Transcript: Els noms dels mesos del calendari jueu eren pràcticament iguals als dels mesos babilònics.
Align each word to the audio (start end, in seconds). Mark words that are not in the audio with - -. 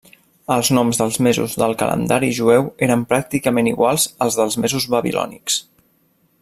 Els 0.53 0.69
noms 0.77 0.99
dels 1.01 1.19
mesos 1.27 1.53
del 1.63 1.75
calendari 1.81 2.31
jueu 2.39 2.65
eren 2.89 3.05
pràcticament 3.13 3.71
iguals 3.75 4.09
als 4.27 4.39
dels 4.41 4.59
mesos 4.65 4.93
babilònics. 4.95 5.61